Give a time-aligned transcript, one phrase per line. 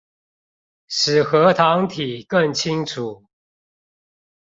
[0.87, 3.23] 使核糖體更清楚